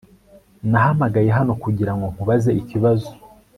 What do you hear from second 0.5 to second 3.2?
Naguhamagaye hano kugirango nkubaze ikibazo